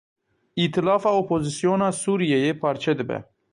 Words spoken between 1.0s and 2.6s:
Opozîsyona Sûriyeyê